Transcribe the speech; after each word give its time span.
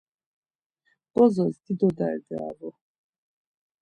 Bozos 1.13 1.55
dido 1.65 1.87
derdi 1.99 2.35
avu. 2.47 2.69